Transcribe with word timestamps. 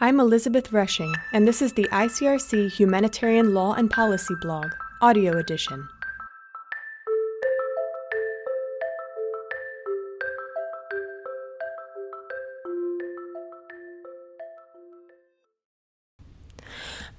I'm 0.00 0.20
Elizabeth 0.20 0.72
Rushing, 0.72 1.12
and 1.32 1.48
this 1.48 1.60
is 1.60 1.72
the 1.72 1.88
ICRC 1.90 2.70
Humanitarian 2.70 3.52
Law 3.52 3.72
and 3.72 3.90
Policy 3.90 4.34
blog, 4.40 4.70
audio 5.02 5.36
edition. 5.36 5.88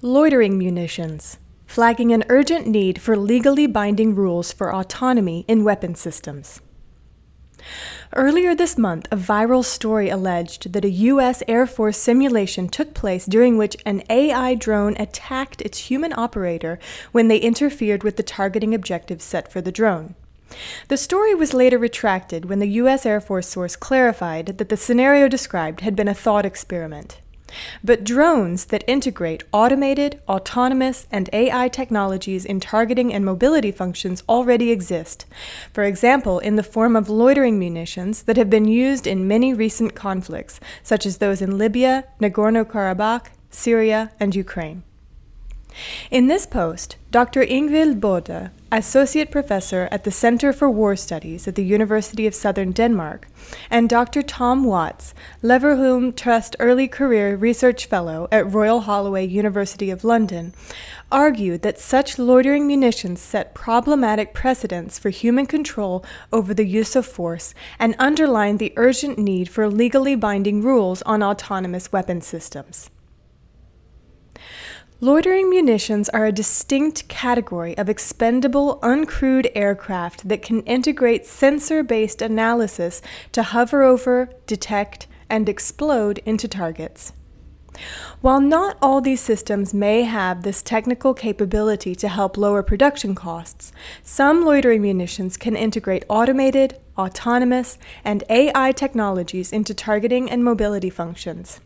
Loitering 0.00 0.56
munitions, 0.56 1.36
flagging 1.66 2.12
an 2.12 2.24
urgent 2.30 2.66
need 2.66 2.98
for 2.98 3.14
legally 3.14 3.66
binding 3.66 4.14
rules 4.14 4.54
for 4.54 4.74
autonomy 4.74 5.44
in 5.46 5.64
weapon 5.64 5.94
systems. 5.94 6.62
Earlier 8.14 8.54
this 8.54 8.76
month, 8.76 9.06
a 9.10 9.16
viral 9.16 9.64
story 9.64 10.08
alleged 10.08 10.72
that 10.72 10.84
a 10.84 10.90
U.S. 10.90 11.42
Air 11.46 11.66
Force 11.66 11.96
simulation 11.96 12.68
took 12.68 12.94
place 12.94 13.26
during 13.26 13.56
which 13.56 13.76
an 13.86 14.02
AI 14.10 14.54
drone 14.54 14.96
attacked 14.98 15.62
its 15.62 15.90
human 15.90 16.12
operator 16.12 16.78
when 17.12 17.28
they 17.28 17.38
interfered 17.38 18.02
with 18.02 18.16
the 18.16 18.22
targeting 18.22 18.74
objectives 18.74 19.24
set 19.24 19.50
for 19.52 19.60
the 19.60 19.72
drone. 19.72 20.14
The 20.88 20.96
story 20.96 21.34
was 21.34 21.54
later 21.54 21.78
retracted 21.78 22.46
when 22.46 22.58
the 22.58 22.68
U.S. 22.82 23.06
Air 23.06 23.20
Force 23.20 23.46
source 23.46 23.76
clarified 23.76 24.58
that 24.58 24.68
the 24.68 24.76
scenario 24.76 25.28
described 25.28 25.80
had 25.80 25.94
been 25.94 26.08
a 26.08 26.14
thought 26.14 26.44
experiment. 26.44 27.20
But 27.82 28.04
drones 28.04 28.66
that 28.66 28.84
integrate 28.86 29.44
automated, 29.52 30.20
autonomous, 30.28 31.06
and 31.10 31.30
AI 31.32 31.68
technologies 31.68 32.44
in 32.44 32.60
targeting 32.60 33.12
and 33.12 33.24
mobility 33.24 33.70
functions 33.70 34.22
already 34.28 34.70
exist, 34.70 35.26
for 35.72 35.84
example, 35.84 36.38
in 36.38 36.56
the 36.56 36.62
form 36.62 36.96
of 36.96 37.08
loitering 37.08 37.58
munitions 37.58 38.22
that 38.22 38.36
have 38.36 38.50
been 38.50 38.66
used 38.66 39.06
in 39.06 39.28
many 39.28 39.54
recent 39.54 39.94
conflicts, 39.94 40.60
such 40.82 41.06
as 41.06 41.18
those 41.18 41.42
in 41.42 41.58
Libya, 41.58 42.04
Nagorno 42.20 42.64
Karabakh, 42.64 43.26
Syria, 43.50 44.12
and 44.20 44.34
Ukraine. 44.34 44.82
In 46.10 46.26
this 46.26 46.46
post, 46.46 46.96
Dr. 47.12 47.42
Ingvild 47.44 47.98
Bode, 47.98 48.52
Associate 48.70 49.28
Professor 49.28 49.88
at 49.90 50.04
the 50.04 50.12
Center 50.12 50.52
for 50.52 50.70
War 50.70 50.94
Studies 50.94 51.48
at 51.48 51.56
the 51.56 51.64
University 51.64 52.24
of 52.24 52.36
Southern 52.36 52.70
Denmark, 52.70 53.26
and 53.68 53.88
Dr. 53.88 54.22
Tom 54.22 54.62
Watts, 54.62 55.12
Leverhulme 55.42 56.14
Trust 56.14 56.54
Early 56.60 56.86
Career 56.86 57.34
Research 57.34 57.86
Fellow 57.86 58.28
at 58.30 58.48
Royal 58.52 58.82
Holloway, 58.82 59.26
University 59.26 59.90
of 59.90 60.04
London, 60.04 60.54
argued 61.10 61.62
that 61.62 61.80
such 61.80 62.16
loitering 62.16 62.64
munitions 62.68 63.20
set 63.20 63.54
problematic 63.54 64.32
precedents 64.32 64.96
for 64.96 65.10
human 65.10 65.46
control 65.46 66.04
over 66.32 66.54
the 66.54 66.64
use 66.64 66.94
of 66.94 67.04
force 67.04 67.54
and 67.80 67.96
underlined 67.98 68.60
the 68.60 68.72
urgent 68.76 69.18
need 69.18 69.48
for 69.48 69.68
legally 69.68 70.14
binding 70.14 70.62
rules 70.62 71.02
on 71.02 71.24
autonomous 71.24 71.90
weapon 71.90 72.20
systems. 72.20 72.88
Loitering 75.02 75.48
munitions 75.48 76.10
are 76.10 76.26
a 76.26 76.32
distinct 76.32 77.08
category 77.08 77.74
of 77.78 77.88
expendable 77.88 78.78
uncrewed 78.82 79.50
aircraft 79.54 80.28
that 80.28 80.42
can 80.42 80.60
integrate 80.64 81.24
sensor 81.24 81.82
based 81.82 82.20
analysis 82.20 83.00
to 83.32 83.42
hover 83.42 83.82
over, 83.82 84.28
detect, 84.46 85.06
and 85.30 85.48
explode 85.48 86.18
into 86.26 86.46
targets. 86.46 87.14
While 88.20 88.42
not 88.42 88.76
all 88.82 89.00
these 89.00 89.22
systems 89.22 89.72
may 89.72 90.02
have 90.02 90.42
this 90.42 90.60
technical 90.60 91.14
capability 91.14 91.94
to 91.94 92.08
help 92.08 92.36
lower 92.36 92.62
production 92.62 93.14
costs, 93.14 93.72
some 94.02 94.44
loitering 94.44 94.82
munitions 94.82 95.38
can 95.38 95.56
integrate 95.56 96.04
automated, 96.10 96.78
autonomous, 96.98 97.78
and 98.04 98.22
AI 98.28 98.72
technologies 98.72 99.50
into 99.50 99.72
targeting 99.72 100.30
and 100.30 100.44
mobility 100.44 100.90
functions. 100.90 101.58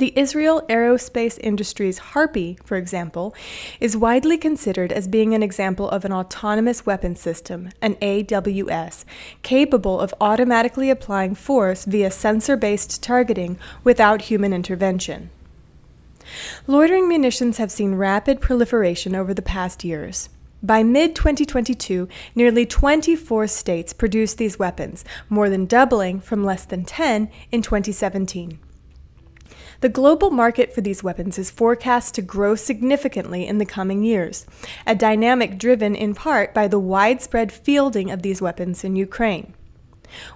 The 0.00 0.14
Israel 0.16 0.62
Aerospace 0.70 1.38
Industries 1.42 1.98
Harpy, 1.98 2.56
for 2.64 2.78
example, 2.78 3.34
is 3.80 3.98
widely 3.98 4.38
considered 4.38 4.92
as 4.92 5.06
being 5.06 5.34
an 5.34 5.42
example 5.42 5.90
of 5.90 6.06
an 6.06 6.12
autonomous 6.12 6.86
weapon 6.86 7.14
system, 7.14 7.68
an 7.82 7.96
AWS, 7.96 9.04
capable 9.42 10.00
of 10.00 10.14
automatically 10.18 10.88
applying 10.88 11.34
force 11.34 11.84
via 11.84 12.10
sensor 12.10 12.56
based 12.56 13.02
targeting 13.02 13.58
without 13.84 14.22
human 14.22 14.54
intervention. 14.54 15.28
Loitering 16.66 17.06
munitions 17.06 17.58
have 17.58 17.70
seen 17.70 17.94
rapid 17.94 18.40
proliferation 18.40 19.14
over 19.14 19.34
the 19.34 19.42
past 19.42 19.84
years. 19.84 20.30
By 20.62 20.82
mid 20.82 21.14
2022, 21.14 22.08
nearly 22.34 22.64
24 22.64 23.46
states 23.48 23.92
produced 23.92 24.38
these 24.38 24.58
weapons, 24.58 25.04
more 25.28 25.50
than 25.50 25.66
doubling 25.66 26.20
from 26.22 26.42
less 26.42 26.64
than 26.64 26.86
10 26.86 27.28
in 27.52 27.60
2017. 27.60 28.58
The 29.80 29.88
global 29.88 30.30
market 30.30 30.74
for 30.74 30.82
these 30.82 31.02
weapons 31.02 31.38
is 31.38 31.50
forecast 31.50 32.14
to 32.14 32.22
grow 32.22 32.54
significantly 32.54 33.46
in 33.46 33.58
the 33.58 33.64
coming 33.64 34.02
years, 34.02 34.46
a 34.86 34.94
dynamic 34.94 35.58
driven 35.58 35.94
in 35.94 36.14
part 36.14 36.52
by 36.52 36.68
the 36.68 36.78
widespread 36.78 37.50
fielding 37.50 38.10
of 38.10 38.22
these 38.22 38.42
weapons 38.42 38.84
in 38.84 38.96
Ukraine. 38.96 39.54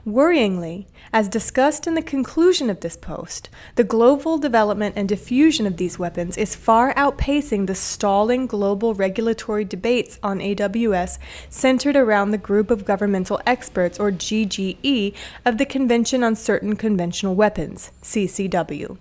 Worryingly, 0.07 0.87
as 1.13 1.29
discussed 1.29 1.87
in 1.87 1.95
the 1.95 2.03
conclusion 2.03 2.71
of 2.71 2.81
this 2.81 2.97
post, 2.97 3.51
the 3.75 3.85
global 3.85 4.39
development 4.39 4.95
and 4.97 5.09
diffusion 5.09 5.67
of 5.67 5.77
these 5.77 5.99
weapons 5.99 6.37
is 6.37 6.55
far 6.55 6.95
outpacing 6.95 7.67
the 7.67 7.75
stalling 7.75 8.47
global 8.47 8.95
regulatory 8.95 9.65
debates 9.65 10.19
on 10.23 10.39
AWS 10.39 11.19
centered 11.49 11.97
around 11.97 12.31
the 12.31 12.39
Group 12.39 12.71
of 12.71 12.85
Governmental 12.85 13.41
Experts, 13.47 13.99
or 13.99 14.11
GGE, 14.11 15.15
of 15.45 15.59
the 15.59 15.67
Convention 15.67 16.23
on 16.23 16.37
Certain 16.37 16.77
Conventional 16.77 17.35
Weapons, 17.35 17.91
CCW. 18.03 18.97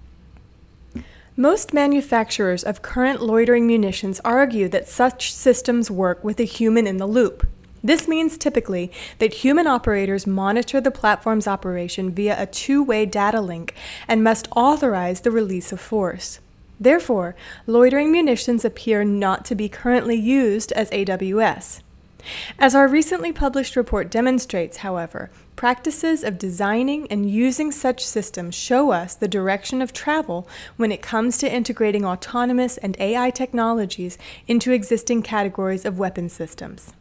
Most 1.35 1.73
manufacturers 1.73 2.63
of 2.63 2.83
current 2.83 3.19
loitering 3.19 3.65
munitions 3.65 4.21
argue 4.23 4.69
that 4.69 4.87
such 4.87 5.33
systems 5.33 5.89
work 5.89 6.23
with 6.23 6.39
a 6.39 6.43
human 6.43 6.85
in 6.85 6.97
the 6.97 7.07
loop. 7.07 7.47
This 7.83 8.07
means 8.07 8.37
typically 8.37 8.91
that 9.17 9.33
human 9.33 9.65
operators 9.65 10.27
monitor 10.27 10.79
the 10.79 10.91
platform's 10.91 11.47
operation 11.47 12.11
via 12.11 12.39
a 12.39 12.45
two 12.45 12.83
way 12.83 13.07
data 13.07 13.41
link 13.41 13.73
and 14.07 14.23
must 14.23 14.47
authorize 14.55 15.21
the 15.21 15.31
release 15.31 15.71
of 15.71 15.81
force. 15.81 16.39
Therefore, 16.79 17.35
loitering 17.65 18.11
munitions 18.11 18.63
appear 18.63 19.03
not 19.03 19.43
to 19.45 19.55
be 19.55 19.67
currently 19.67 20.15
used 20.15 20.71
as 20.73 20.91
AWS. 20.91 21.81
As 22.57 22.73
our 22.73 22.87
recently 22.87 23.31
published 23.31 23.75
report 23.75 24.09
demonstrates, 24.09 24.77
however, 24.77 25.29
practices 25.55 26.23
of 26.23 26.37
designing 26.37 27.07
and 27.07 27.29
using 27.29 27.71
such 27.71 28.05
systems 28.05 28.55
show 28.55 28.91
us 28.91 29.15
the 29.15 29.27
direction 29.27 29.81
of 29.81 29.93
travel 29.93 30.47
when 30.77 30.91
it 30.91 31.01
comes 31.01 31.37
to 31.37 31.53
integrating 31.53 32.05
autonomous 32.05 32.77
and 32.77 32.97
AI 32.99 33.29
technologies 33.29 34.17
into 34.47 34.71
existing 34.71 35.21
categories 35.21 35.85
of 35.85 35.99
weapon 35.99 36.29
systems. 36.29 36.93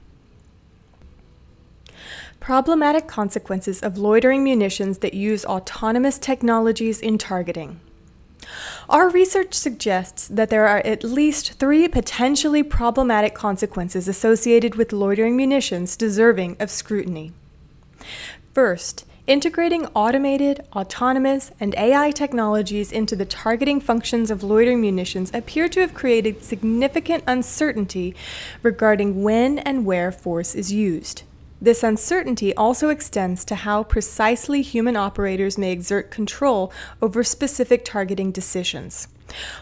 Problematic 2.41 3.07
consequences 3.07 3.81
of 3.83 3.99
loitering 3.99 4.43
munitions 4.43 4.99
that 4.99 5.15
use 5.15 5.45
autonomous 5.45 6.19
technologies 6.19 7.01
in 7.01 7.17
targeting. 7.17 7.79
Our 8.89 9.09
research 9.09 9.55
suggests 9.55 10.27
that 10.29 10.51
there 10.51 10.67
are 10.67 10.79
at 10.79 11.05
least 11.05 11.53
three 11.55 11.87
potentially 11.89 12.63
problematic 12.63 13.35
consequences 13.35 14.09
associated 14.09 14.75
with 14.75 14.93
loitering 14.93 15.37
munitions 15.37 15.97
deserving 15.97 16.57
of 16.59 16.71
scrutiny. 16.71 17.33
First, 18.55 19.07
integrating 19.27 19.87
automated, 19.95 20.67
autonomous, 20.75 21.53
and 21.61 21.75
AI 21.77 22.11
technologies 22.11 22.91
into 22.91 23.15
the 23.15 23.25
targeting 23.25 23.81
functions 23.81 24.31
of 24.31 24.43
loitering 24.43 24.81
munitions 24.81 25.31
appear 25.33 25.69
to 25.69 25.81
have 25.81 25.95
created 25.95 26.43
significant 26.43 27.23
uncertainty 27.27 28.17
regarding 28.63 29.23
when 29.23 29.61
and 29.61 29.87
where 29.87 30.11
force 30.11 30.55
is 30.57 30.73
used. 30.73 31.23
This 31.63 31.85
uncertainty 31.85 32.53
also 32.57 32.89
extends 32.89 33.45
to 33.45 33.55
how 33.55 33.85
precisely 33.85 34.63
human 34.63 34.97
operators 34.97 35.57
may 35.57 35.71
exert 35.71 36.11
control 36.11 36.73
over 37.01 37.23
specific 37.23 37.85
targeting 37.85 38.33
decisions. 38.33 39.07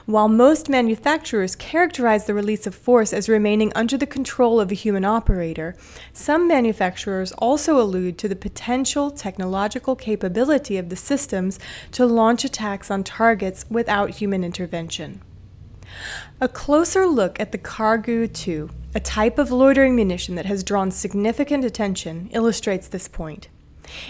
While 0.06 0.30
most 0.30 0.70
manufacturers 0.70 1.54
characterize 1.54 2.24
the 2.24 2.32
release 2.32 2.66
of 2.66 2.74
force 2.74 3.12
as 3.12 3.28
remaining 3.28 3.70
under 3.74 3.98
the 3.98 4.06
control 4.06 4.60
of 4.60 4.70
a 4.70 4.74
human 4.74 5.04
operator, 5.04 5.76
some 6.14 6.48
manufacturers 6.48 7.32
also 7.32 7.78
allude 7.78 8.16
to 8.16 8.28
the 8.28 8.34
potential 8.34 9.10
technological 9.10 9.94
capability 9.94 10.78
of 10.78 10.88
the 10.88 10.96
systems 10.96 11.58
to 11.92 12.06
launch 12.06 12.46
attacks 12.46 12.90
on 12.90 13.04
targets 13.04 13.66
without 13.68 14.08
human 14.08 14.42
intervention. 14.42 15.20
A 16.40 16.48
closer 16.48 17.06
look 17.06 17.38
at 17.38 17.52
the 17.52 17.58
Kargu 17.58 18.32
2 18.32 18.70
a 18.94 19.00
type 19.00 19.38
of 19.38 19.52
loitering 19.52 19.94
munition 19.94 20.34
that 20.34 20.46
has 20.46 20.64
drawn 20.64 20.90
significant 20.90 21.64
attention 21.64 22.28
illustrates 22.32 22.88
this 22.88 23.06
point. 23.06 23.48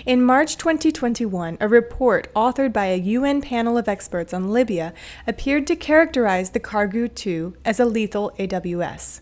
In 0.06 0.22
March 0.22 0.56
2021, 0.56 1.58
a 1.60 1.68
report 1.68 2.32
authored 2.34 2.72
by 2.72 2.86
a 2.86 2.96
UN 2.96 3.40
panel 3.40 3.78
of 3.78 3.88
experts 3.88 4.32
on 4.32 4.50
Libya 4.50 4.92
appeared 5.26 5.66
to 5.66 5.76
characterize 5.76 6.50
the 6.50 6.60
Kargu 6.60 7.14
2 7.14 7.56
as 7.64 7.80
a 7.80 7.84
lethal 7.84 8.32
AWS. 8.38 9.20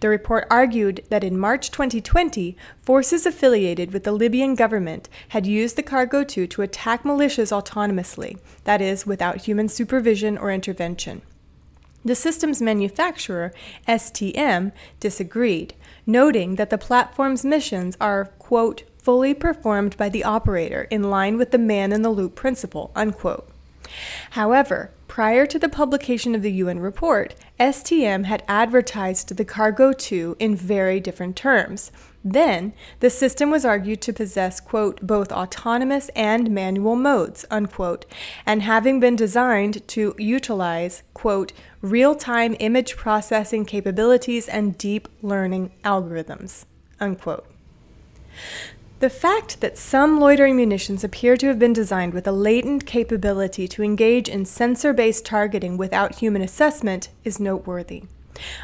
The 0.00 0.08
report 0.08 0.46
argued 0.50 1.04
that 1.10 1.24
in 1.24 1.38
March 1.38 1.70
2020, 1.70 2.56
forces 2.82 3.26
affiliated 3.26 3.92
with 3.92 4.04
the 4.04 4.12
Libyan 4.12 4.54
government 4.54 5.08
had 5.28 5.46
used 5.46 5.76
the 5.76 5.82
Kargu 5.82 6.26
2 6.26 6.46
to 6.46 6.62
attack 6.62 7.02
militias 7.02 7.52
autonomously, 7.52 8.38
that 8.64 8.80
is, 8.80 9.06
without 9.06 9.42
human 9.42 9.68
supervision 9.68 10.38
or 10.38 10.50
intervention. 10.50 11.22
The 12.06 12.14
system's 12.14 12.62
manufacturer, 12.62 13.52
STM, 13.88 14.70
disagreed, 15.00 15.74
noting 16.06 16.54
that 16.54 16.70
the 16.70 16.78
platform's 16.78 17.44
missions 17.44 17.96
are, 18.00 18.26
quote, 18.38 18.84
fully 18.96 19.34
performed 19.34 19.96
by 19.96 20.08
the 20.08 20.22
operator 20.22 20.86
in 20.88 21.10
line 21.10 21.36
with 21.36 21.50
the 21.50 21.58
man 21.58 21.90
in 21.90 22.02
the 22.02 22.10
loop 22.10 22.36
principle, 22.36 22.92
unquote. 22.94 23.48
However, 24.30 24.92
prior 25.08 25.46
to 25.46 25.58
the 25.58 25.68
publication 25.68 26.36
of 26.36 26.42
the 26.42 26.52
UN 26.52 26.78
report, 26.78 27.34
STM 27.58 28.26
had 28.26 28.44
advertised 28.46 29.36
the 29.36 29.44
Kargu 29.44 29.96
2 29.96 30.36
in 30.38 30.54
very 30.54 31.00
different 31.00 31.34
terms. 31.34 31.90
Then, 32.28 32.72
the 32.98 33.08
system 33.08 33.50
was 33.52 33.64
argued 33.64 34.00
to 34.02 34.12
possess, 34.12 34.58
quote, 34.58 35.00
both 35.00 35.30
autonomous 35.30 36.08
and 36.16 36.50
manual 36.50 36.96
modes, 36.96 37.44
unquote, 37.52 38.04
and 38.44 38.62
having 38.62 38.98
been 38.98 39.14
designed 39.14 39.86
to 39.88 40.12
utilize, 40.18 41.04
quote, 41.14 41.52
real 41.90 42.14
time 42.14 42.56
image 42.60 42.96
processing 42.96 43.64
capabilities 43.64 44.48
and 44.48 44.76
deep 44.78 45.08
learning 45.22 45.70
algorithms, 45.84 46.64
unquote. 47.00 47.46
The 48.98 49.10
fact 49.10 49.60
that 49.60 49.76
some 49.76 50.18
loitering 50.18 50.56
munitions 50.56 51.04
appear 51.04 51.36
to 51.36 51.48
have 51.48 51.58
been 51.58 51.74
designed 51.74 52.14
with 52.14 52.26
a 52.26 52.32
latent 52.32 52.86
capability 52.86 53.68
to 53.68 53.82
engage 53.82 54.28
in 54.28 54.46
sensor 54.46 54.94
based 54.94 55.26
targeting 55.26 55.76
without 55.76 56.16
human 56.16 56.40
assessment 56.40 57.10
is 57.22 57.38
noteworthy. 57.38 58.04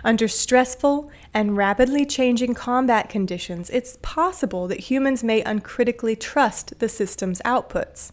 Under 0.02 0.28
stressful 0.28 1.10
and 1.34 1.56
rapidly 1.56 2.06
changing 2.06 2.54
combat 2.54 3.08
conditions, 3.08 3.68
it's 3.70 3.98
possible 4.02 4.68
that 4.68 4.80
humans 4.80 5.22
may 5.22 5.42
uncritically 5.42 6.16
trust 6.16 6.78
the 6.78 6.88
system's 6.88 7.40
outputs. 7.44 8.12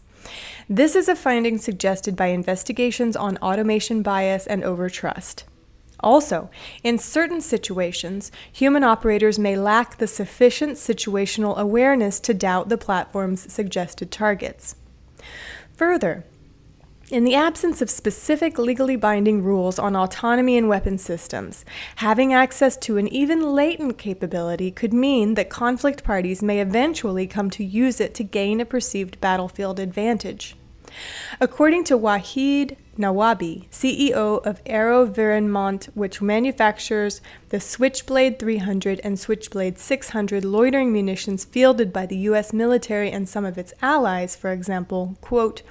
This 0.68 0.94
is 0.94 1.08
a 1.08 1.16
finding 1.16 1.58
suggested 1.58 2.16
by 2.16 2.26
investigations 2.26 3.16
on 3.16 3.38
automation 3.38 4.02
bias 4.02 4.46
and 4.46 4.62
overtrust. 4.62 5.44
Also, 6.02 6.50
in 6.82 6.98
certain 6.98 7.40
situations, 7.40 8.32
human 8.50 8.82
operators 8.82 9.38
may 9.38 9.56
lack 9.56 9.98
the 9.98 10.06
sufficient 10.06 10.72
situational 10.72 11.56
awareness 11.56 12.20
to 12.20 12.34
doubt 12.34 12.68
the 12.68 12.78
platform's 12.78 13.52
suggested 13.52 14.10
targets. 14.10 14.76
Further, 15.74 16.24
in 17.10 17.24
the 17.24 17.34
absence 17.34 17.82
of 17.82 17.90
specific 17.90 18.58
legally 18.58 18.96
binding 18.96 19.42
rules 19.42 19.78
on 19.78 19.96
autonomy 19.96 20.56
in 20.56 20.68
weapon 20.68 20.98
systems, 20.98 21.64
having 21.96 22.32
access 22.32 22.76
to 22.76 22.96
an 22.96 23.08
even 23.08 23.54
latent 23.54 23.98
capability 23.98 24.70
could 24.70 24.92
mean 24.92 25.34
that 25.34 25.50
conflict 25.50 26.04
parties 26.04 26.42
may 26.42 26.60
eventually 26.60 27.26
come 27.26 27.50
to 27.50 27.64
use 27.64 28.00
it 28.00 28.14
to 28.14 28.24
gain 28.24 28.60
a 28.60 28.64
perceived 28.64 29.20
battlefield 29.20 29.80
advantage. 29.80 30.56
According 31.40 31.84
to 31.84 31.98
Wahid 31.98 32.76
Nawabi, 32.98 33.68
CEO 33.70 34.44
of 34.44 34.62
AeroVironment, 34.64 35.86
which 35.94 36.20
manufactures 36.20 37.20
the 37.48 37.60
Switchblade 37.60 38.38
300 38.38 39.00
and 39.02 39.18
Switchblade 39.18 39.78
600 39.78 40.44
loitering 40.44 40.92
munitions 40.92 41.44
fielded 41.44 41.92
by 41.92 42.04
the 42.04 42.18
U.S. 42.18 42.52
military 42.52 43.10
and 43.10 43.28
some 43.28 43.44
of 43.44 43.56
its 43.56 43.72
allies, 43.80 44.36
for 44.36 44.52
example, 44.52 45.16
quote, 45.20 45.62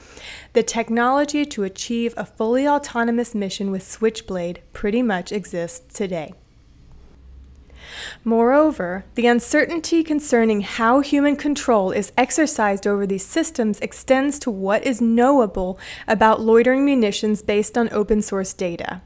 the 0.54 0.63
technology 0.63 1.45
to 1.45 1.63
achieve 1.63 2.13
a 2.18 2.25
fully 2.25 2.68
autonomous 2.68 3.36
mission 3.36 3.69
with 3.69 3.88
Switchblade 3.88 4.62
pretty 4.74 5.04
much 5.04 5.31
exists 5.31 5.94
today. 5.94 6.33
Moreover, 8.24 9.06
the 9.15 9.27
uncertainty 9.27 10.03
concerning 10.03 10.62
how 10.62 11.00
human 11.00 11.36
control 11.36 11.91
is 11.91 12.12
exercised 12.18 12.86
over 12.86 13.06
these 13.06 13.25
systems 13.25 13.80
extends 13.80 14.39
to 14.39 14.51
what 14.51 14.83
is 14.86 15.01
knowable 15.01 15.80
about 16.07 16.41
loitering 16.41 16.86
munitions 16.86 17.41
based 17.41 17.77
on 17.77 17.89
open 17.91 18.21
source 18.21 18.53
data. 18.53 19.01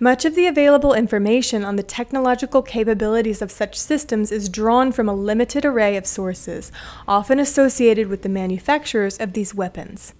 Much 0.00 0.24
of 0.24 0.34
the 0.34 0.46
available 0.46 0.92
information 0.92 1.64
on 1.64 1.76
the 1.76 1.82
technological 1.82 2.62
capabilities 2.62 3.40
of 3.40 3.50
such 3.50 3.78
systems 3.78 4.32
is 4.32 4.48
drawn 4.48 4.90
from 4.90 5.08
a 5.08 5.14
limited 5.14 5.64
array 5.64 5.96
of 5.96 6.06
sources, 6.06 6.72
often 7.06 7.38
associated 7.38 8.08
with 8.08 8.22
the 8.22 8.28
manufacturers 8.28 9.18
of 9.18 9.32
these 9.32 9.54
weapons. 9.54 10.14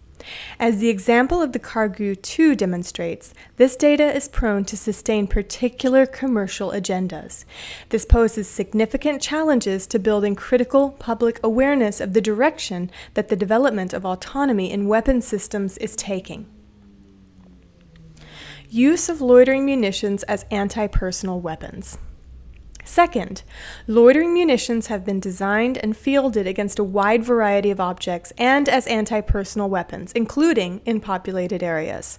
As 0.58 0.78
the 0.78 0.88
example 0.88 1.42
of 1.42 1.52
the 1.52 1.58
Kargu 1.58 2.20
2 2.20 2.54
demonstrates, 2.54 3.34
this 3.56 3.76
data 3.76 4.14
is 4.14 4.28
prone 4.28 4.64
to 4.66 4.76
sustain 4.76 5.26
particular 5.26 6.06
commercial 6.06 6.70
agendas. 6.70 7.44
This 7.88 8.04
poses 8.04 8.48
significant 8.48 9.20
challenges 9.20 9.86
to 9.88 9.98
building 9.98 10.34
critical 10.34 10.90
public 10.90 11.40
awareness 11.42 12.00
of 12.00 12.12
the 12.12 12.20
direction 12.20 12.90
that 13.14 13.28
the 13.28 13.36
development 13.36 13.92
of 13.92 14.06
autonomy 14.06 14.70
in 14.70 14.88
weapon 14.88 15.20
systems 15.20 15.78
is 15.78 15.96
taking. 15.96 16.46
Use 18.68 19.08
of 19.08 19.20
loitering 19.20 19.66
munitions 19.66 20.22
as 20.22 20.46
anti 20.50 20.86
personal 20.86 21.40
weapons. 21.40 21.98
Second, 22.84 23.42
loitering 23.86 24.34
munitions 24.34 24.88
have 24.88 25.04
been 25.04 25.20
designed 25.20 25.78
and 25.78 25.96
fielded 25.96 26.46
against 26.46 26.78
a 26.78 26.84
wide 26.84 27.24
variety 27.24 27.70
of 27.70 27.80
objects 27.80 28.32
and 28.36 28.68
as 28.68 28.86
anti 28.86 29.20
personal 29.20 29.68
weapons, 29.68 30.12
including 30.12 30.80
in 30.84 31.00
populated 31.00 31.62
areas. 31.62 32.18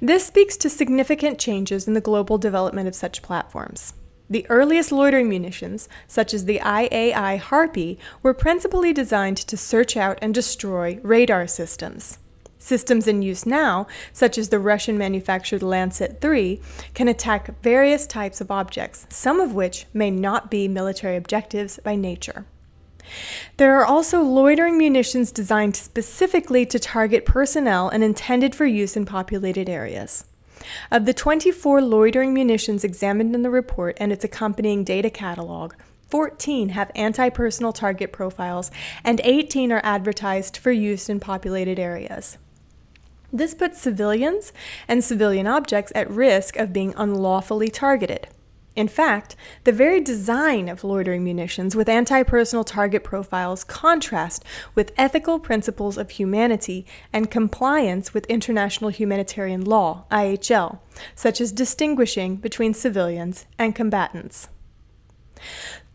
This 0.00 0.26
speaks 0.26 0.56
to 0.58 0.70
significant 0.70 1.38
changes 1.38 1.86
in 1.86 1.94
the 1.94 2.00
global 2.00 2.38
development 2.38 2.88
of 2.88 2.94
such 2.94 3.22
platforms. 3.22 3.92
The 4.30 4.46
earliest 4.48 4.92
loitering 4.92 5.28
munitions, 5.28 5.90
such 6.06 6.32
as 6.32 6.46
the 6.46 6.58
IAI 6.60 7.38
Harpy, 7.38 7.98
were 8.22 8.32
principally 8.32 8.94
designed 8.94 9.36
to 9.36 9.58
search 9.58 9.94
out 9.94 10.18
and 10.22 10.32
destroy 10.32 10.98
radar 11.02 11.46
systems. 11.46 12.18
Systems 12.62 13.08
in 13.08 13.22
use 13.22 13.44
now, 13.44 13.88
such 14.12 14.38
as 14.38 14.50
the 14.50 14.60
Russian 14.60 14.96
manufactured 14.96 15.64
Lancet 15.64 16.20
3, 16.20 16.60
can 16.94 17.08
attack 17.08 17.60
various 17.60 18.06
types 18.06 18.40
of 18.40 18.52
objects, 18.52 19.04
some 19.10 19.40
of 19.40 19.52
which 19.52 19.86
may 19.92 20.12
not 20.12 20.48
be 20.48 20.68
military 20.68 21.16
objectives 21.16 21.80
by 21.82 21.96
nature. 21.96 22.46
There 23.56 23.76
are 23.80 23.84
also 23.84 24.22
loitering 24.22 24.78
munitions 24.78 25.32
designed 25.32 25.74
specifically 25.74 26.64
to 26.66 26.78
target 26.78 27.26
personnel 27.26 27.88
and 27.88 28.04
intended 28.04 28.54
for 28.54 28.64
use 28.64 28.96
in 28.96 29.06
populated 29.06 29.68
areas. 29.68 30.24
Of 30.92 31.04
the 31.04 31.12
24 31.12 31.82
loitering 31.82 32.32
munitions 32.32 32.84
examined 32.84 33.34
in 33.34 33.42
the 33.42 33.50
report 33.50 33.96
and 33.98 34.12
its 34.12 34.24
accompanying 34.24 34.84
data 34.84 35.10
catalog, 35.10 35.74
14 36.10 36.68
have 36.68 36.92
anti 36.94 37.28
personal 37.28 37.72
target 37.72 38.12
profiles, 38.12 38.70
and 39.02 39.20
18 39.24 39.72
are 39.72 39.80
advertised 39.82 40.56
for 40.56 40.70
use 40.70 41.08
in 41.08 41.18
populated 41.18 41.80
areas. 41.80 42.38
This 43.32 43.54
puts 43.54 43.80
civilians 43.80 44.52
and 44.86 45.02
civilian 45.02 45.46
objects 45.46 45.90
at 45.94 46.10
risk 46.10 46.56
of 46.56 46.72
being 46.72 46.92
unlawfully 46.96 47.70
targeted. 47.70 48.28
In 48.74 48.88
fact, 48.88 49.36
the 49.64 49.72
very 49.72 50.00
design 50.00 50.68
of 50.68 50.82
loitering 50.82 51.24
munitions 51.24 51.76
with 51.76 51.88
anti 51.88 52.22
personal 52.22 52.64
target 52.64 53.04
profiles 53.04 53.64
contrast 53.64 54.44
with 54.74 54.92
ethical 54.96 55.38
principles 55.38 55.98
of 55.98 56.10
humanity 56.10 56.86
and 57.12 57.30
compliance 57.30 58.14
with 58.14 58.26
international 58.26 58.90
humanitarian 58.90 59.62
law, 59.64 60.04
IHL, 60.10 60.78
such 61.14 61.40
as 61.40 61.52
distinguishing 61.52 62.36
between 62.36 62.72
civilians 62.72 63.46
and 63.58 63.74
combatants. 63.74 64.48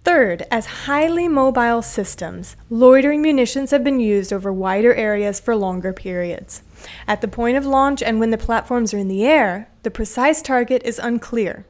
Third, 0.03 0.43
as 0.51 0.65
highly 0.85 1.27
mobile 1.27 1.81
systems, 1.81 2.55
loitering 2.69 3.21
munitions 3.21 3.71
have 3.71 3.83
been 3.83 3.99
used 3.99 4.31
over 4.31 4.53
wider 4.53 4.93
areas 4.93 5.39
for 5.39 5.55
longer 5.55 5.93
periods. 5.93 6.61
At 7.07 7.21
the 7.21 7.27
point 7.27 7.57
of 7.57 7.65
launch 7.65 8.03
and 8.03 8.19
when 8.19 8.31
the 8.31 8.37
platforms 8.37 8.93
are 8.93 8.97
in 8.97 9.07
the 9.07 9.25
air, 9.25 9.69
the 9.83 9.91
precise 9.91 10.41
target 10.41 10.81
is 10.83 10.99
unclear. 10.99 11.65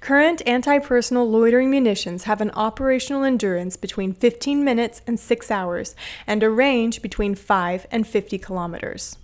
Current 0.00 0.42
anti 0.46 0.78
personal 0.78 1.28
loitering 1.28 1.70
munitions 1.70 2.24
have 2.24 2.40
an 2.40 2.52
operational 2.52 3.24
endurance 3.24 3.76
between 3.76 4.12
15 4.12 4.64
minutes 4.64 5.02
and 5.06 5.18
6 5.18 5.50
hours 5.50 5.94
and 6.26 6.42
a 6.42 6.50
range 6.50 7.02
between 7.02 7.34
5 7.34 7.86
and 7.90 8.06
50 8.06 8.38
kilometers. 8.38 9.18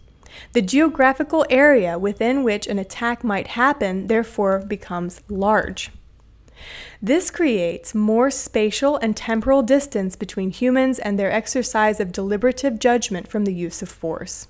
The 0.53 0.62
geographical 0.62 1.47
area 1.51 1.99
within 1.99 2.43
which 2.43 2.67
an 2.67 2.79
attack 2.79 3.23
might 3.23 3.49
happen 3.49 4.07
therefore 4.07 4.59
becomes 4.61 5.21
large. 5.29 5.91
This 7.01 7.31
creates 7.31 7.95
more 7.95 8.31
spatial 8.31 8.97
and 8.97 9.17
temporal 9.17 9.62
distance 9.62 10.17
between 10.17 10.51
humans 10.51 10.99
and 10.99 11.19
their 11.19 11.33
exercise 11.33 11.99
of 12.01 12.12
deliberative 12.12 12.79
judgment 12.79 13.27
from 13.29 13.45
the 13.45 13.55
use 13.55 13.83
of 13.83 13.89
force. 13.89 14.47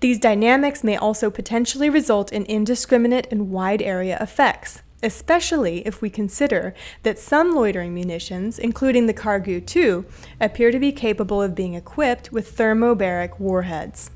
These 0.00 0.18
dynamics 0.18 0.84
may 0.84 0.96
also 0.96 1.30
potentially 1.30 1.90
result 1.90 2.32
in 2.32 2.44
indiscriminate 2.44 3.26
and 3.30 3.50
wide 3.50 3.82
area 3.82 4.18
effects, 4.20 4.82
especially 5.02 5.86
if 5.86 6.00
we 6.00 6.10
consider 6.10 6.74
that 7.02 7.18
some 7.18 7.54
loitering 7.54 7.94
munitions, 7.94 8.58
including 8.58 9.06
the 9.06 9.14
Kargu 9.14 9.64
2, 9.64 10.04
appear 10.40 10.70
to 10.70 10.78
be 10.78 10.92
capable 10.92 11.42
of 11.42 11.54
being 11.54 11.74
equipped 11.74 12.32
with 12.32 12.56
thermobaric 12.56 13.38
warheads. 13.38 14.10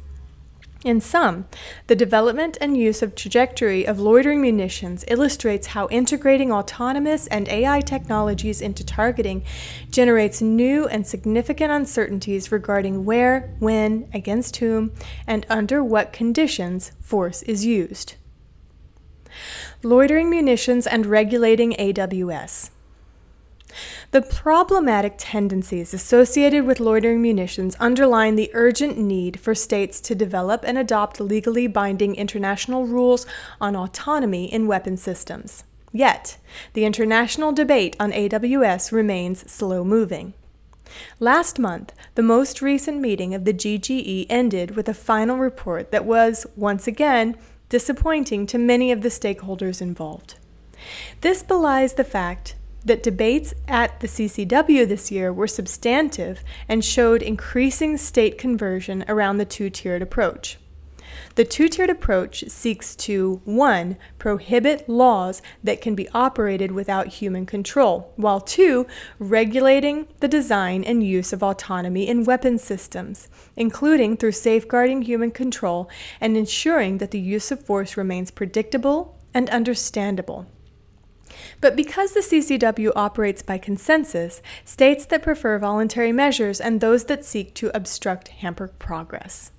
In 0.83 1.03
sum, 1.03 1.47
the 1.89 1.95
development 1.95 2.57
and 2.59 2.75
use 2.75 3.03
of 3.03 3.15
trajectory 3.15 3.85
of 3.85 4.01
loitering 4.01 4.41
munitions 4.41 5.05
illustrates 5.09 5.69
how 5.69 5.89
integrating 5.89 6.51
autonomous 6.51 7.27
and 7.27 7.47
AI 7.51 7.83
technologies 7.83 8.63
into 8.63 8.83
targeting 8.83 9.43
generates 9.91 10.41
new 10.41 10.87
and 10.87 11.07
significant 11.07 11.71
uncertainties 11.71 12.51
regarding 12.51 13.05
where, 13.05 13.55
when, 13.59 14.09
against 14.15 14.57
whom, 14.57 14.93
and 15.27 15.45
under 15.51 15.85
what 15.85 16.15
conditions 16.15 16.93
force 17.03 17.43
is 17.43 17.67
used. 17.67 18.15
Loitering 19.83 20.31
munitions 20.31 20.87
and 20.87 21.05
regulating 21.05 21.73
AWS. 21.73 22.71
The 24.11 24.23
problematic 24.23 25.15
tendencies 25.17 25.95
associated 25.95 26.65
with 26.67 26.81
loitering 26.81 27.23
munitions 27.23 27.77
underline 27.79 28.37
the 28.37 28.51
urgent 28.55 28.99
need 28.99 29.39
for 29.41 29.55
states 29.55 30.01
to 30.03 30.15
develop 30.15 30.65
and 30.67 30.77
adopt 30.77 31.21
legally 31.21 31.67
binding 31.67 32.15
international 32.15 32.87
rules 32.87 33.27
on 33.61 33.77
autonomy 33.77 34.53
in 34.53 34.67
weapon 34.67 34.97
systems. 34.97 35.65
Yet, 35.93 36.39
the 36.73 36.85
international 36.85 37.53
debate 37.53 37.97
on 37.99 38.13
AWS 38.13 38.93
remains 38.93 39.51
slow 39.51 39.85
moving. 39.85 40.35
Last 41.19 41.59
month, 41.59 41.93
the 42.15 42.23
most 42.23 42.61
recent 42.61 43.01
meeting 43.01 43.35
of 43.35 43.45
the 43.45 43.55
GGE 43.55 44.27
ended 44.29 44.77
with 44.77 44.89
a 44.89 44.95
final 44.95 45.39
report 45.39 45.93
that 45.93 46.05
was, 46.05 46.47
once 46.57 46.87
again, 46.87 47.37
disappointing 47.69 48.47
to 48.47 48.59
many 48.59 48.91
of 48.91 49.03
the 49.03 49.09
stakeholders 49.09 49.81
involved. 49.81 50.35
This 51.21 51.43
belies 51.43 51.95
the 51.95 52.05
fact 52.05 52.57
that 52.85 53.03
debates 53.03 53.55
at 53.69 54.01
the 54.01 54.07
CCW 54.07 54.89
this 54.89 55.11
year 55.11 55.33
were 55.33 55.47
substantive 55.47 56.43
and 56.69 56.85
showed 56.85 57.23
increasing 57.23 57.97
state 57.97 58.39
conversion 58.39 59.05
around 59.09 59.39
the 59.39 59.45
two 59.45 59.71
tiered 59.71 60.03
approach. 60.03 60.59
The 61.35 61.45
two 61.45 61.69
tiered 61.69 61.91
approach 61.91 62.45
seeks 62.49 62.97
to 62.97 63.41
1. 63.45 63.97
prohibit 64.19 64.89
laws 64.89 65.43
that 65.63 65.81
can 65.81 65.95
be 65.95 66.09
operated 66.11 66.73
without 66.73 67.09
human 67.09 67.47
control, 67.47 68.13
while 68.17 68.41
2. 68.41 68.87
regulating 69.19 70.09
the 70.21 70.29
design 70.29 70.85
and 70.85 71.03
use 71.03 71.33
of 71.33 71.43
autonomy 71.43 72.09
in 72.09 72.25
weapon 72.25 72.59
systems, 72.59 73.29
including 73.57 74.17
through 74.17 74.33
safeguarding 74.33 75.03
human 75.03 75.31
control 75.31 75.89
and 76.21 76.37
ensuring 76.37 76.99
that 76.99 77.11
the 77.11 77.21
use 77.21 77.51
of 77.51 77.65
force 77.65 77.97
remains 77.97 78.31
predictable 78.31 79.19
and 79.35 79.51
understandable. 79.51 80.47
But 81.61 81.77
because 81.77 82.13
the 82.13 82.21
CCW 82.21 82.93
operates 82.97 83.43
by 83.43 83.59
consensus, 83.59 84.43
states 84.65 85.07
that 85.07 85.23
prefer 85.23 85.59
voluntary 85.59 86.13
measures 86.13 86.61
and 86.61 86.81
those 86.81 87.05
that 87.05 87.25
seek 87.25 87.55
to 87.55 87.75
obstruct 87.77 88.29
hamper 88.29 88.69
progress. 88.69 89.51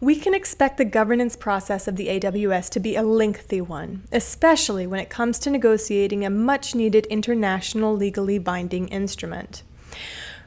We 0.00 0.16
can 0.16 0.34
expect 0.34 0.76
the 0.76 0.84
governance 0.84 1.36
process 1.36 1.88
of 1.88 1.96
the 1.96 2.08
AWS 2.08 2.68
to 2.70 2.80
be 2.80 2.96
a 2.96 3.02
lengthy 3.02 3.60
one, 3.60 4.04
especially 4.12 4.86
when 4.86 5.00
it 5.00 5.08
comes 5.10 5.38
to 5.40 5.50
negotiating 5.50 6.24
a 6.24 6.30
much 6.30 6.74
needed 6.74 7.06
international 7.06 7.96
legally 7.96 8.38
binding 8.38 8.88
instrument. 8.88 9.62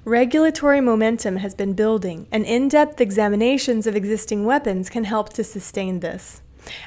Regulatory 0.06 0.80
momentum 0.80 1.38
has 1.38 1.54
been 1.54 1.74
building, 1.74 2.28
and 2.32 2.46
in 2.46 2.70
depth 2.70 3.02
examinations 3.02 3.88
of 3.88 3.96
existing 3.96 4.46
weapons 4.46 4.90
can 4.90 5.04
help 5.04 5.34
to 5.34 5.44
sustain 5.44 6.00
this. 6.00 6.42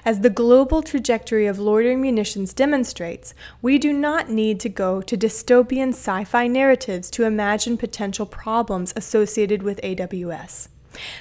As 0.05 0.21
the 0.21 0.31
global 0.31 0.83
trajectory 0.83 1.47
of 1.47 1.59
loitering 1.59 2.01
munitions 2.01 2.53
demonstrates, 2.53 3.35
we 3.63 3.79
do 3.79 3.93
not 3.93 4.29
need 4.29 4.61
to 4.61 4.69
go 4.69 5.01
to 5.03 5.17
dystopian 5.17 5.91
sci 5.91 6.25
fi 6.25 6.47
narratives 6.47 7.11
to 7.11 7.25
imagine 7.25 7.77
potential 7.77 8.27
problems 8.27 8.93
associated 8.97 9.63
with 9.63 9.81
AWS. 9.83 10.69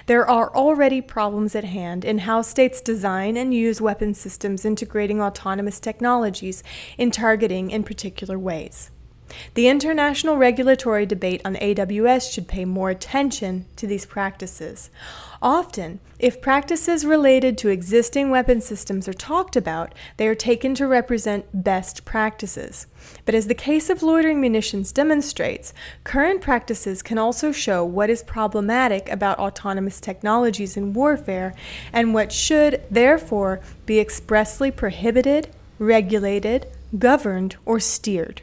There 0.08 0.28
are 0.28 0.54
already 0.56 1.02
problems 1.02 1.56
at 1.56 1.64
hand 1.64 2.04
in 2.04 2.20
how 2.20 2.42
states 2.42 2.82
design 2.82 3.38
and 3.38 3.54
use 3.54 3.80
weapon 3.80 4.14
systems 4.14 4.66
integrating 4.66 5.22
autonomous 5.22 5.80
technologies 5.80 6.64
in 6.98 7.12
targeting 7.12 7.70
in 7.72 7.84
particular 7.84 8.38
ways. 8.40 8.90
The 9.54 9.68
international 9.68 10.38
regulatory 10.38 11.06
debate 11.06 11.42
on 11.46 11.56
AWS 11.56 12.34
should 12.34 12.48
pay 12.48 12.66
more 12.66 12.90
attention 12.90 13.66
to 13.76 13.88
these 13.88 14.06
practices. 14.06 14.90
Often, 15.42 16.00
if 16.20 16.42
practices 16.42 17.06
related 17.06 17.58
to 17.60 17.70
existing 17.70 18.30
weapon 18.30 18.60
systems 18.60 19.08
are 19.08 19.14
talked 19.14 19.56
about, 19.56 19.94
they 20.18 20.28
are 20.28 20.36
taken 20.36 20.76
to 20.76 20.86
represent 20.86 21.64
best 21.64 22.04
practices. 22.04 22.88
But 23.24 23.36
as 23.36 23.48
the 23.48 23.54
case 23.54 23.90
of 23.90 24.04
loitering 24.04 24.42
munitions 24.42 24.92
demonstrates, 24.92 25.74
current 26.04 26.42
practices 26.42 27.02
can 27.02 27.18
also 27.18 27.54
show 27.54 27.86
what 27.86 28.10
is 28.10 28.22
problematic 28.24 29.10
about 29.10 29.40
autonomous 29.40 30.02
technologies 30.02 30.76
in 30.76 30.94
warfare 30.94 31.56
and 31.94 32.14
what 32.14 32.34
should, 32.34 32.82
therefore, 32.92 33.62
be 33.86 34.00
expressly 34.00 34.72
prohibited, 34.72 35.48
regulated, 35.78 36.68
governed, 36.98 37.56
or 37.66 37.80
steered. 37.80 38.42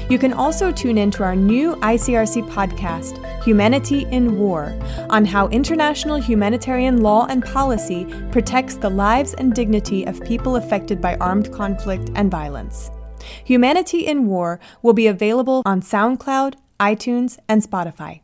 You 0.10 0.20
can 0.20 0.34
also 0.34 0.72
tune 0.72 0.98
in 0.98 1.12
to 1.12 1.24
our 1.24 1.36
new 1.36 1.76
ICRC 1.78 2.50
podcast, 2.50 3.44
Humanity 3.44 4.06
in 4.12 4.38
War, 4.38 4.78
on 5.10 5.26
how 5.26 5.48
international 5.50 6.18
humanitarian 6.18 7.02
law 7.02 7.28
and 7.30 7.44
policy 7.44 8.06
protects 8.32 8.76
the 8.76 8.90
lives 8.90 9.34
and 9.36 9.54
dignity 9.54 10.06
of 10.06 10.24
people 10.24 10.56
affected 10.56 11.00
by 11.00 11.16
armed 11.18 11.52
conflict 11.54 12.12
and 12.16 12.30
violence. 12.30 12.92
Humanity 13.44 14.06
in 14.06 14.28
War 14.28 14.60
will 14.82 14.94
be 14.94 15.08
available 15.08 15.62
on 15.66 15.82
SoundCloud, 15.82 16.56
iTunes, 16.80 17.38
and 17.48 17.62
Spotify. 17.62 18.22